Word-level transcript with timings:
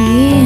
yeah. 0.00 0.39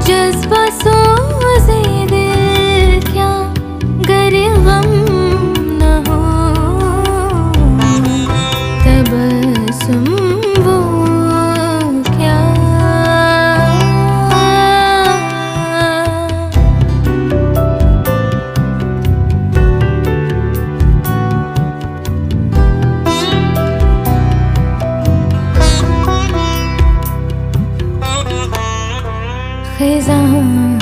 جذبہ 0.00 0.64
سوز 0.82 1.68
دل 2.10 2.98
کیا 3.12 3.30
گر 4.08 4.34
غم 4.64 4.90
نہ 5.78 5.92
ہو۔ 6.08 6.20
تبسم 8.84 10.23
خزاں 29.78 30.73